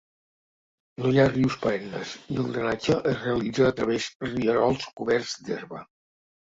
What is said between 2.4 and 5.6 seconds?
el drenatge es realitza a través rierols coberts